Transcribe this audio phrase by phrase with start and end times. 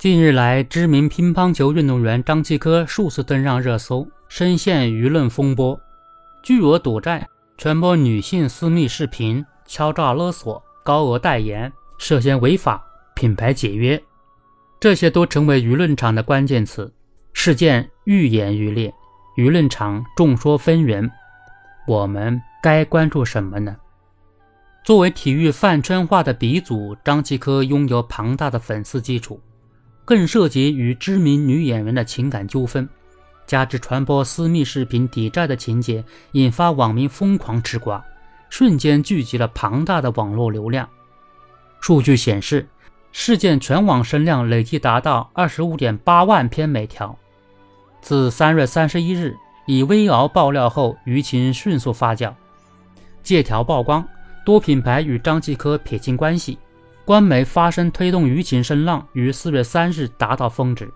[0.00, 5.78] 近日来，知名乒乓球运动员张继科数次登上热搜，深陷舆论风波，
[6.42, 12.82] 巨额赌债、传播女性私密视频、敲诈勒索、高额代言，涉嫌违法、
[13.14, 14.02] 品牌解约，
[14.80, 16.90] 这些都成为舆论场的关键词。
[17.34, 18.90] 事件愈演愈烈，
[19.36, 21.10] 舆论场众说纷纭，
[21.86, 23.76] 我们该关注什么呢？
[24.82, 29.38] 作为体育饭圈化的鼻祖，张继科拥有庞大的粉丝基础。
[30.10, 32.88] 更涉及与知名女演员的情感纠纷，
[33.46, 38.04] 加之传播私密视频抵债的情节，引发网民疯狂吃瓜，
[38.48, 40.88] 瞬间聚集了庞大的网络流量。
[41.78, 42.66] 数据显示，
[43.12, 47.16] 事件全网声量累计达到二十五点八万篇每条。
[48.02, 49.36] 自三月三十一日
[49.68, 52.34] 以微敖爆料后，舆情迅速发酵，
[53.22, 54.04] 借条曝光，
[54.44, 56.58] 多品牌与张继科撇清关系。
[57.10, 60.88] 官媒发声推动舆情声浪于四月三日达到峰值，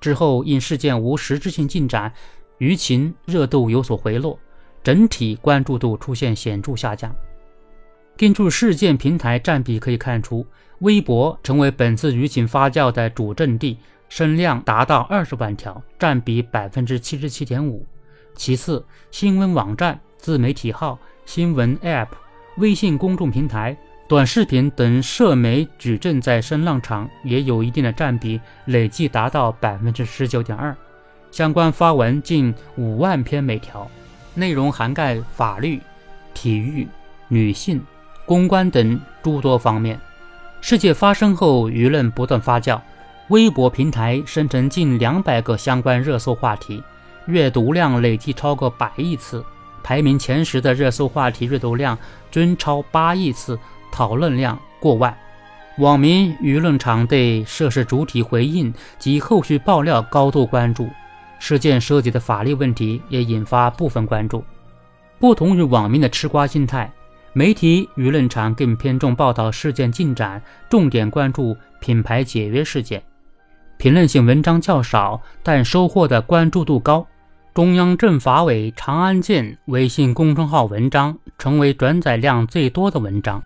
[0.00, 2.10] 之后因事件无实质性进展，
[2.58, 4.38] 舆情热度有所回落，
[4.82, 7.14] 整体关注度出现显著下降。
[8.16, 10.46] 根据事件平台占比可以看出，
[10.78, 13.76] 微博成为本次舆情发酵的主阵地，
[14.08, 17.84] 声量达到二十万条，占比百分之七十七点五。
[18.34, 22.08] 其次，新闻网站、自媒体号、新闻 App、
[22.56, 23.76] 微信公众平台。
[24.08, 30.74] 短视频等社媒矩阵在声浪场也有一定的占比，累计达到百分之十九点二。
[31.30, 33.86] 相关发文近五万篇每条，
[34.32, 35.78] 内容涵盖法律、
[36.32, 36.88] 体育、
[37.28, 37.82] 女性、
[38.24, 40.00] 公关等诸多方面。
[40.62, 42.80] 事件发生后，舆论不断发酵，
[43.28, 46.82] 微博平台生成近两百个相关热搜话题，
[47.26, 49.44] 阅读量累计超过百亿次，
[49.82, 51.98] 排名前十的热搜话题阅读量
[52.30, 53.58] 均超八亿次。
[53.90, 55.16] 讨论量过万，
[55.78, 60.88] 网民舆论场对涉事主体回应及后续爆料高度关注，
[61.38, 64.44] 事件涉及的法律问题也引发部分关注。
[65.18, 66.90] 不同于网民的吃瓜心态，
[67.32, 73.02] 媒体舆论场更偏重报道事件进展，重点关注品牌解约事件，
[73.76, 77.06] 评论性文章较少，但收获的关注度高。
[77.54, 83.42] 中央政法委长安见微信公众号文章成为转载量最多的文章。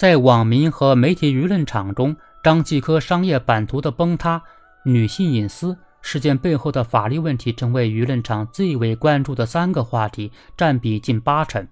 [0.00, 4.42] 在网民和媒体舆论场中，张继科商业版图的崩塌、
[4.82, 11.68] 女性隐私事件背后的法律问题，成为舆论场最为关注的三个话题，占比近八成。